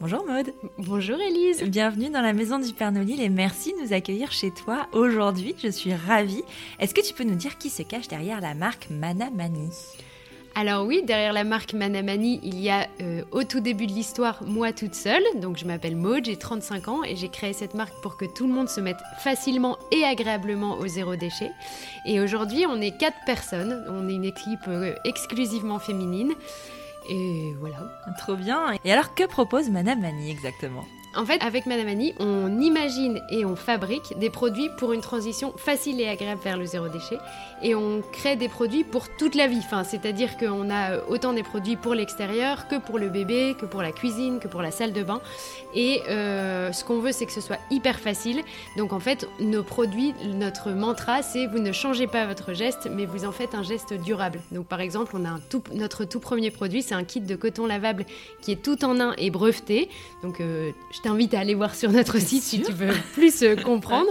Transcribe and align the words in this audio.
Bonjour 0.00 0.24
Maude 0.24 0.54
Bonjour 0.78 1.20
Elise 1.20 1.62
Bienvenue 1.64 2.08
dans 2.08 2.22
la 2.22 2.32
maison 2.32 2.58
du 2.58 2.72
Père 2.72 2.90
Nolil 2.90 3.20
et 3.20 3.28
merci 3.28 3.74
de 3.74 3.84
nous 3.84 3.92
accueillir 3.92 4.32
chez 4.32 4.50
toi 4.50 4.86
aujourd'hui. 4.92 5.54
Je 5.62 5.68
suis 5.68 5.92
ravie. 5.92 6.42
Est-ce 6.78 6.94
que 6.94 7.06
tu 7.06 7.12
peux 7.12 7.24
nous 7.24 7.34
dire 7.34 7.58
qui 7.58 7.68
se 7.68 7.82
cache 7.82 8.08
derrière 8.08 8.40
la 8.40 8.54
marque 8.54 8.88
Manamani? 8.88 9.68
Alors 10.54 10.86
oui, 10.86 11.02
derrière 11.04 11.34
la 11.34 11.44
marque 11.44 11.74
Manamani, 11.74 12.40
il 12.42 12.58
y 12.58 12.70
a 12.70 12.86
euh, 13.02 13.22
au 13.30 13.44
tout 13.44 13.60
début 13.60 13.86
de 13.86 13.92
l'histoire 13.92 14.42
moi 14.46 14.72
toute 14.72 14.94
seule. 14.94 15.22
Donc 15.36 15.58
je 15.58 15.66
m'appelle 15.66 15.96
Maude, 15.96 16.24
j'ai 16.24 16.38
35 16.38 16.88
ans 16.88 17.04
et 17.04 17.14
j'ai 17.14 17.28
créé 17.28 17.52
cette 17.52 17.74
marque 17.74 17.92
pour 18.00 18.16
que 18.16 18.24
tout 18.24 18.46
le 18.46 18.54
monde 18.54 18.70
se 18.70 18.80
mette 18.80 19.00
facilement 19.18 19.76
et 19.92 20.02
agréablement 20.04 20.78
au 20.78 20.86
zéro 20.86 21.14
déchet. 21.14 21.50
Et 22.06 22.20
aujourd'hui, 22.20 22.64
on 22.66 22.80
est 22.80 22.96
quatre 22.96 23.18
personnes. 23.26 23.84
On 23.90 24.08
est 24.08 24.14
une 24.14 24.24
équipe 24.24 24.66
euh, 24.66 24.94
exclusivement 25.04 25.78
féminine. 25.78 26.32
Et 27.10 27.54
voilà. 27.58 27.76
Trop 28.18 28.36
bien. 28.36 28.72
Et 28.84 28.92
alors, 28.92 29.14
que 29.14 29.26
propose 29.26 29.68
Manamani 29.68 30.30
exactement? 30.30 30.84
En 31.16 31.26
fait, 31.26 31.42
avec 31.42 31.66
Madame 31.66 31.88
Annie, 31.88 32.14
on 32.20 32.60
imagine 32.60 33.20
et 33.30 33.44
on 33.44 33.56
fabrique 33.56 34.16
des 34.18 34.30
produits 34.30 34.70
pour 34.78 34.92
une 34.92 35.00
transition 35.00 35.52
facile 35.56 36.00
et 36.00 36.06
agréable 36.06 36.40
vers 36.40 36.56
le 36.56 36.66
zéro 36.66 36.86
déchet. 36.86 37.18
Et 37.62 37.74
on 37.74 38.00
crée 38.12 38.36
des 38.36 38.48
produits 38.48 38.84
pour 38.84 39.08
toute 39.16 39.34
la 39.34 39.48
vie. 39.48 39.58
Enfin, 39.58 39.82
C'est-à-dire 39.82 40.36
qu'on 40.36 40.70
a 40.70 40.98
autant 41.08 41.32
des 41.32 41.42
produits 41.42 41.74
pour 41.74 41.94
l'extérieur 41.94 42.68
que 42.68 42.76
pour 42.76 42.96
le 42.96 43.08
bébé, 43.08 43.56
que 43.58 43.66
pour 43.66 43.82
la 43.82 43.90
cuisine, 43.90 44.38
que 44.38 44.46
pour 44.46 44.62
la 44.62 44.70
salle 44.70 44.92
de 44.92 45.02
bain. 45.02 45.20
Et 45.74 46.00
euh, 46.08 46.70
ce 46.70 46.84
qu'on 46.84 47.00
veut, 47.00 47.10
c'est 47.10 47.26
que 47.26 47.32
ce 47.32 47.40
soit 47.40 47.58
hyper 47.72 47.98
facile. 47.98 48.42
Donc 48.76 48.92
en 48.92 49.00
fait, 49.00 49.28
nos 49.40 49.64
produits, 49.64 50.14
notre 50.24 50.70
mantra, 50.70 51.22
c'est 51.22 51.46
vous 51.46 51.58
ne 51.58 51.72
changez 51.72 52.06
pas 52.06 52.24
votre 52.24 52.52
geste, 52.52 52.88
mais 52.88 53.04
vous 53.04 53.24
en 53.24 53.32
faites 53.32 53.56
un 53.56 53.64
geste 53.64 53.94
durable. 53.94 54.40
Donc 54.52 54.66
par 54.66 54.80
exemple, 54.80 55.16
on 55.18 55.24
a 55.24 55.38
notre 55.74 56.04
tout 56.04 56.20
premier 56.20 56.52
produit, 56.52 56.82
c'est 56.82 56.94
un 56.94 57.04
kit 57.04 57.20
de 57.20 57.34
coton 57.34 57.66
lavable 57.66 58.06
qui 58.40 58.52
est 58.52 58.62
tout 58.62 58.84
en 58.84 59.00
un 59.00 59.12
et 59.18 59.30
breveté. 59.30 59.88
Donc 60.22 60.40
euh, 60.40 60.70
je 61.00 61.08
t'invite 61.08 61.32
à 61.32 61.40
aller 61.40 61.54
voir 61.54 61.74
sur 61.74 61.90
notre 61.90 62.18
site 62.18 62.42
si 62.42 62.60
tu 62.60 62.72
veux 62.72 62.92
plus 63.14 63.42
euh, 63.42 63.56
comprendre. 63.64 64.10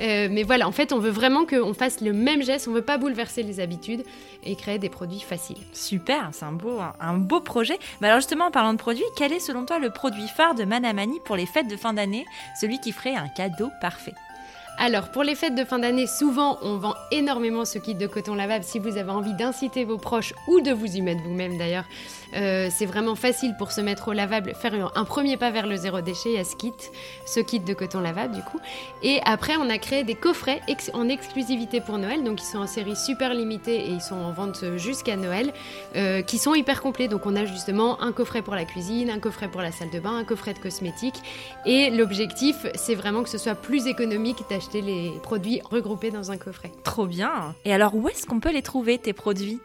Euh, 0.00 0.28
mais 0.30 0.42
voilà, 0.42 0.66
en 0.66 0.72
fait, 0.72 0.92
on 0.92 0.98
veut 0.98 1.10
vraiment 1.10 1.44
qu'on 1.44 1.74
fasse 1.74 2.00
le 2.00 2.14
même 2.14 2.42
geste. 2.42 2.66
On 2.66 2.72
veut 2.72 2.80
pas 2.82 2.96
bouleverser 2.96 3.42
les 3.42 3.60
habitudes 3.60 4.02
et 4.42 4.56
créer 4.56 4.78
des 4.78 4.88
produits 4.88 5.20
faciles. 5.20 5.58
Super, 5.72 6.30
c'est 6.32 6.46
un 6.46 6.52
beau, 6.52 6.78
un 6.98 7.18
beau 7.18 7.40
projet. 7.40 7.78
Mais 8.00 8.08
alors 8.08 8.20
justement, 8.20 8.46
en 8.46 8.50
parlant 8.50 8.72
de 8.72 8.78
produits, 8.78 9.04
quel 9.16 9.32
est 9.32 9.40
selon 9.40 9.66
toi 9.66 9.78
le 9.78 9.90
produit 9.90 10.28
phare 10.28 10.54
de 10.54 10.64
Manamani 10.64 11.20
pour 11.26 11.36
les 11.36 11.46
fêtes 11.46 11.68
de 11.68 11.76
fin 11.76 11.92
d'année? 11.92 12.24
Celui 12.58 12.78
qui 12.80 12.92
ferait 12.92 13.14
un 13.14 13.28
cadeau 13.28 13.68
parfait 13.82 14.14
Alors, 14.78 15.10
pour 15.10 15.22
les 15.22 15.34
fêtes 15.34 15.54
de 15.54 15.64
fin 15.64 15.78
d'année, 15.78 16.06
souvent, 16.06 16.58
on 16.62 16.76
vend 16.76 16.94
énormément 17.10 17.64
ce 17.64 17.78
kit 17.78 17.94
de 17.94 18.06
coton 18.06 18.34
lavable. 18.34 18.64
Si 18.64 18.78
vous 18.78 18.96
avez 18.96 19.10
envie 19.10 19.34
d'inciter 19.34 19.84
vos 19.84 19.98
proches 19.98 20.32
ou 20.46 20.60
de 20.60 20.72
vous 20.72 20.96
y 20.96 21.02
mettre 21.02 21.22
vous-même 21.22 21.58
d'ailleurs, 21.58 21.84
euh, 22.34 22.68
c'est 22.70 22.86
vraiment 22.86 23.16
facile 23.16 23.54
pour 23.58 23.72
se 23.72 23.80
mettre 23.80 24.08
au 24.08 24.12
lavable, 24.12 24.54
faire 24.54 24.90
un, 24.94 25.04
premier 25.04 25.36
pas 25.36 25.50
vers 25.50 25.66
le 25.66 25.76
zéro 25.76 26.00
déchet 26.00 26.38
à 26.38 26.44
ce 26.44 26.54
kit, 26.54 26.72
ce 27.26 27.40
kit 27.40 27.60
de 27.60 27.74
coton 27.74 28.00
lavable 28.00 28.34
du 28.34 28.42
coup. 28.42 28.60
Et 29.02 29.20
après, 29.24 29.56
on 29.56 29.68
a 29.68 29.78
créé 29.78 30.04
des 30.04 30.14
coffrets 30.14 30.60
en 30.94 31.08
exclusivité 31.08 31.80
pour 31.80 31.98
Noël, 31.98 32.22
donc 32.22 32.40
ils 32.40 32.46
sont 32.46 32.58
en 32.58 32.66
série 32.66 32.96
super 32.96 33.34
limitée 33.34 33.86
et 33.86 33.88
ils 33.88 34.00
sont 34.00 34.16
en 34.16 34.32
vente 34.32 34.64
jusqu'à 34.76 35.16
Noël, 35.16 35.52
euh, 35.96 36.22
qui 36.22 36.38
sont 36.38 36.54
hyper 36.54 36.80
complets. 36.80 37.08
Donc 37.08 37.26
on 37.26 37.34
a 37.34 37.44
justement 37.44 38.00
un 38.00 38.12
coffret 38.12 38.42
pour 38.42 38.54
la 38.54 38.64
cuisine, 38.64 39.10
un 39.10 39.18
coffret 39.18 39.48
pour 39.48 39.60
la 39.60 39.72
salle 39.72 39.90
de 39.90 39.98
bain, 39.98 40.16
un 40.16 40.24
coffret 40.24 40.54
de 40.54 40.60
cosmétiques. 40.60 41.20
Et 41.66 41.90
l'objectif, 41.90 42.66
c'est 42.74 42.94
vraiment 42.94 43.22
que 43.22 43.28
ce 43.28 43.38
soit 43.38 43.56
plus 43.56 43.86
économique 43.86 44.44
les 44.74 45.12
produits 45.22 45.60
regroupés 45.70 46.10
dans 46.10 46.30
un 46.30 46.36
coffret. 46.36 46.70
Trop 46.84 47.06
bien 47.06 47.54
Et 47.64 47.72
alors, 47.72 47.94
où 47.94 48.08
est-ce 48.08 48.26
qu'on 48.26 48.40
peut 48.40 48.52
les 48.52 48.62
trouver, 48.62 48.98
tes 48.98 49.12
produits? 49.12 49.60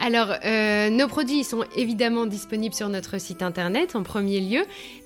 Alors, 0.00 0.34
euh, 0.44 0.90
nos 0.90 1.06
produits 1.06 1.44
sont 1.44 1.64
évidemment 1.76 2.26
disponibles 2.26 2.74
sur 2.74 2.88
notre 2.88 3.18
site 3.18 3.42
internet 3.42 3.94
en 3.94 4.02
premier 4.02 4.40
lieu. 4.40 4.64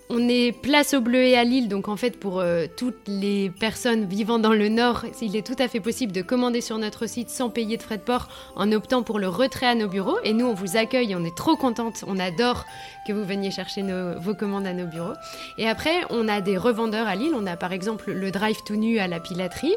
On 0.09 0.29
est 0.29 0.53
place 0.53 0.95
au 0.95 1.01
bleu 1.01 1.21
et 1.25 1.37
à 1.37 1.43
Lille, 1.43 1.67
donc 1.69 1.89
en 1.89 1.97
fait 1.97 2.17
pour 2.21 2.39
euh, 2.39 2.67
toutes 2.77 3.09
les 3.09 3.51
personnes 3.51 4.05
vivant 4.05 4.39
dans 4.39 4.53
le 4.53 4.69
nord, 4.69 5.05
il 5.21 5.35
est 5.35 5.45
tout 5.45 5.57
à 5.59 5.67
fait 5.67 5.81
possible 5.81 6.13
de 6.13 6.23
commander 6.23 6.61
sur 6.61 6.79
notre 6.79 7.07
site 7.09 7.29
sans 7.29 7.51
payer 7.51 7.77
de 7.77 7.83
frais 7.83 7.97
de 7.99 8.03
port 8.03 8.29
en 8.55 8.71
optant 8.71 9.03
pour 9.03 9.19
le 9.19 9.27
retrait 9.29 9.67
à 9.67 9.75
nos 9.75 9.89
bureaux. 9.89 10.19
Et 10.23 10.33
nous, 10.33 10.47
on 10.47 10.55
vous 10.55 10.77
accueille, 10.77 11.17
on 11.17 11.25
est 11.25 11.37
trop 11.37 11.57
contente, 11.57 12.05
on 12.07 12.21
adore 12.21 12.65
que 13.09 13.13
vous 13.13 13.25
veniez 13.25 13.51
chercher 13.51 13.83
nos- 13.83 14.17
vos 14.21 14.35
commandes 14.35 14.67
à 14.69 14.75
nos 14.75 14.87
bureaux. 14.87 15.15
Et 15.59 15.67
après, 15.69 15.95
on 16.11 16.29
a 16.29 16.41
des 16.41 16.57
revendeurs 16.57 17.09
à 17.09 17.17
Lille, 17.17 17.33
on 17.35 17.47
a 17.47 17.57
par 17.57 17.73
exemple 17.73 18.13
le 18.13 18.31
drive 18.31 18.59
tout 18.65 18.77
nu 18.77 19.01
à 19.01 19.09
la 19.09 19.19
pilaterie. 19.19 19.75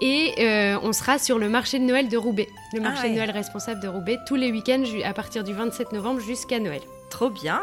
Et 0.00 0.32
euh, 0.40 0.78
on 0.82 0.92
sera 0.92 1.20
sur 1.20 1.38
le 1.38 1.48
marché 1.48 1.78
de 1.78 1.84
Noël 1.84 2.08
de 2.08 2.16
Roubaix, 2.16 2.48
le 2.72 2.80
Ah 2.80 2.88
marché 2.88 3.02
ouais. 3.04 3.10
de 3.10 3.14
Noël 3.16 3.30
responsable 3.30 3.80
de 3.80 3.86
Roubaix, 3.86 4.18
tous 4.26 4.34
les 4.34 4.50
week-ends 4.50 4.82
à 5.04 5.12
partir 5.12 5.44
du 5.44 5.52
27 5.52 5.92
novembre 5.92 6.20
jusqu'à 6.20 6.58
Noël. 6.58 6.80
Trop 7.10 7.28
bien 7.28 7.60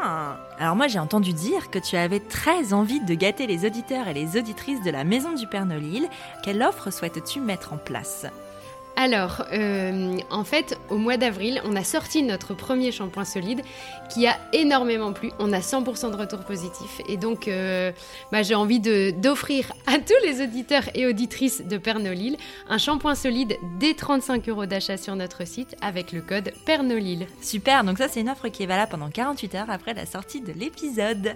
Alors 0.60 0.76
moi 0.76 0.88
j'ai 0.88 1.00
entendu 1.00 1.34
dire 1.34 1.72
que 1.72 1.80
tu 1.80 1.96
avais 1.96 2.20
très 2.20 2.74
envie 2.74 3.00
de 3.00 3.16
gâter 3.16 3.48
les 3.48 3.66
auditeurs 3.66 4.08
et 4.08 4.14
les 4.14 4.38
auditrices 4.38 4.84
de 4.84 4.92
la 4.92 5.04
Maison 5.04 5.34
du 5.34 5.48
Père 5.48 5.66
Nolil. 5.66 6.08
Quelle 6.44 6.62
offre 6.62 6.92
souhaites-tu 6.92 7.40
mettre 7.40 7.74
en 7.74 7.78
place? 7.78 8.28
Alors, 9.00 9.44
euh, 9.54 10.18
en 10.32 10.44
fait, 10.44 10.76
au 10.90 10.98
mois 10.98 11.18
d'avril, 11.18 11.62
on 11.66 11.76
a 11.76 11.84
sorti 11.84 12.24
notre 12.24 12.56
premier 12.56 12.92
shampoing 12.92 13.26
solide 13.26 13.62
qui 14.10 14.26
a 14.26 14.36
énormément 14.54 15.14
plu. 15.14 15.30
On 15.38 15.54
a 15.54 15.60
100% 15.60 16.10
de 16.10 16.16
retours 16.16 16.40
positifs. 16.40 17.00
Et 17.08 17.16
donc, 17.16 17.48
euh, 17.48 17.92
bah, 18.32 18.42
j'ai 18.42 18.56
envie 18.56 18.80
d'offrir 18.80 19.72
à 19.86 20.00
tous 20.00 20.16
les 20.24 20.42
auditeurs 20.42 20.86
et 20.96 21.06
auditrices 21.06 21.62
de 21.64 21.78
Pernolil 21.78 22.38
un 22.70 22.80
shampoing 22.80 23.14
solide 23.14 23.56
dès 23.80 23.94
35 23.94 24.50
euros 24.50 24.66
d'achat 24.66 24.98
sur 24.98 25.16
notre 25.16 25.46
site 25.46 25.76
avec 25.80 26.12
le 26.12 26.22
code 26.22 26.52
Pernolil. 26.66 27.28
Super, 27.40 27.84
donc 27.84 28.00
ça 28.00 28.08
c'est 28.08 28.22
une 28.22 28.30
offre 28.30 28.48
qui 28.48 28.64
est 28.64 28.68
valable 28.68 28.90
pendant 28.90 29.12
48 29.12 29.56
heures 29.56 29.70
après 29.70 29.94
la 29.94 30.08
sortie 30.08 30.42
de 30.42 30.54
l'épisode. 30.54 31.36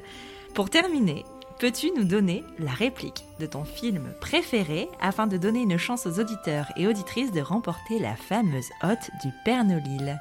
Pour 0.55 0.71
terminer, 0.71 1.25
peux-tu 1.61 1.91
nous 1.95 2.05
donner 2.05 2.43
la 2.57 2.71
réplique 2.71 3.23
de 3.39 3.45
ton 3.45 3.65
film 3.65 4.11
préféré 4.19 4.89
afin 4.99 5.27
de 5.27 5.37
donner 5.37 5.61
une 5.61 5.77
chance 5.77 6.07
aux 6.07 6.19
auditeurs 6.19 6.65
et 6.75 6.87
auditrices 6.87 7.31
de 7.31 7.39
remporter 7.39 7.99
la 7.99 8.15
fameuse 8.15 8.71
hotte 8.81 9.11
du 9.23 9.29
Père 9.45 9.63
Nolil 9.63 10.19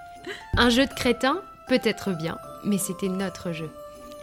Un 0.59 0.69
jeu 0.69 0.85
de 0.85 0.93
crétin 0.93 1.41
peut 1.67 1.81
être 1.83 2.13
bien, 2.13 2.37
mais 2.63 2.77
c'était 2.77 3.09
notre 3.09 3.53
jeu. 3.53 3.71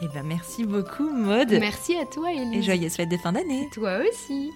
Eh 0.03 0.07
ben 0.13 0.21
merci 0.23 0.63
beaucoup 0.63 1.09
Maude 1.09 1.57
Merci 1.59 1.97
à 1.97 2.05
toi, 2.05 2.31
Elise. 2.31 2.59
et 2.59 2.61
joyeuses 2.61 2.93
fêtes 2.93 3.09
de 3.09 3.17
fin 3.17 3.31
d'année 3.31 3.67
Toi 3.73 3.97
aussi. 4.07 4.51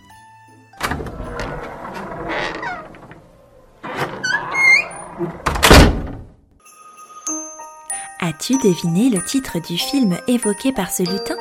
As-tu 8.19 8.53
deviné 8.59 9.09
le 9.09 9.25
titre 9.25 9.59
du 9.59 9.79
film 9.79 10.15
évoqué 10.27 10.71
par 10.71 10.91
ce 10.91 11.01
lutin? 11.01 11.40